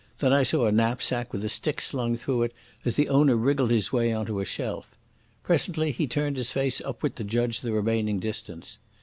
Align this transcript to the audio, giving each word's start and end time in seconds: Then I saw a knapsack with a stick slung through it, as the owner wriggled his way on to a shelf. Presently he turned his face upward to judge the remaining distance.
Then 0.17 0.33
I 0.33 0.41
saw 0.41 0.65
a 0.65 0.71
knapsack 0.71 1.31
with 1.31 1.45
a 1.45 1.47
stick 1.49 1.79
slung 1.79 2.15
through 2.17 2.41
it, 2.41 2.53
as 2.83 2.95
the 2.95 3.07
owner 3.07 3.35
wriggled 3.37 3.69
his 3.69 3.93
way 3.93 4.11
on 4.11 4.25
to 4.25 4.39
a 4.39 4.45
shelf. 4.45 4.97
Presently 5.43 5.91
he 5.91 6.07
turned 6.07 6.37
his 6.37 6.51
face 6.51 6.81
upward 6.83 7.15
to 7.17 7.23
judge 7.23 7.59
the 7.61 7.71
remaining 7.71 8.17
distance. 8.17 8.79